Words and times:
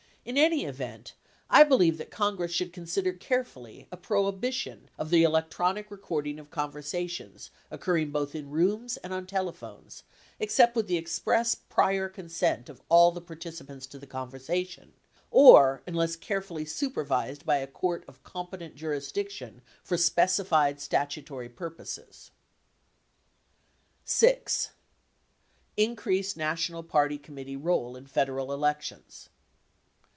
In 0.23 0.37
any 0.37 0.65
event, 0.65 1.15
I 1.49 1.63
believe 1.63 1.97
that 1.97 2.11
Congress 2.11 2.51
should 2.51 2.71
consider 2.73 3.11
carefully 3.11 3.87
a 3.91 3.97
prohibition 3.97 4.87
of 4.99 5.09
the 5.09 5.23
electronic 5.23 5.89
recording 5.89 6.37
of 6.37 6.51
conversations 6.51 7.49
occurring 7.71 8.11
both 8.11 8.35
in 8.35 8.51
rooms 8.51 8.97
and 8.97 9.13
on 9.15 9.25
telephones, 9.25 10.03
except 10.39 10.75
with 10.75 10.85
the 10.85 10.95
express 10.97 11.55
prior 11.55 12.07
consent 12.07 12.69
of 12.69 12.83
all 12.87 13.11
the 13.11 13.19
participants 13.19 13.87
to 13.87 13.97
the 13.97 14.05
conversation, 14.05 14.93
or 15.31 15.81
unless 15.87 16.15
carefully 16.15 16.65
supervised 16.65 17.43
by 17.43 17.57
a 17.57 17.65
court 17.65 18.05
of 18.07 18.23
competent 18.23 18.75
jurisdiction 18.75 19.63
for 19.83 19.97
specified 19.97 20.79
statutory 20.79 21.49
purposes. 21.49 22.29
VI. 24.05 24.43
Increased 25.77 26.37
national 26.37 26.83
party 26.83 27.17
committee 27.17 27.57
role 27.57 27.95
in 27.95 28.05
Federal 28.05 28.53
elections. 28.53 29.29